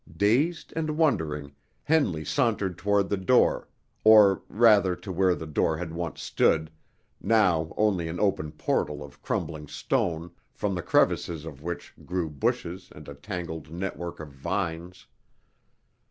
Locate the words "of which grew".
11.45-12.31